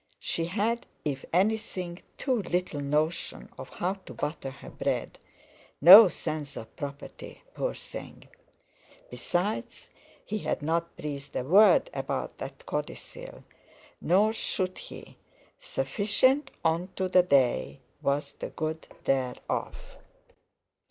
She 0.19 0.45
had, 0.45 0.87
if 1.05 1.23
anything, 1.31 2.01
too 2.17 2.41
little 2.41 2.79
notion 2.81 3.51
of 3.55 3.69
how 3.69 3.93
to 4.07 4.15
butter 4.15 4.49
her 4.49 4.71
bread, 4.71 5.19
no 5.79 6.07
sense 6.07 6.57
of 6.57 6.75
property, 6.75 7.43
poor 7.53 7.75
thing! 7.75 8.27
Besides, 9.11 9.89
he 10.25 10.39
had 10.39 10.63
not 10.63 10.97
breathed 10.97 11.35
a 11.35 11.43
word 11.43 11.91
about 11.93 12.39
that 12.39 12.65
codicil, 12.65 13.43
nor 14.01 14.33
should 14.33 14.79
he—sufficient 14.79 16.49
unto 16.65 17.07
the 17.07 17.21
day 17.21 17.79
was 18.01 18.31
the 18.31 18.49
good 18.49 18.87
thereof. 19.03 19.77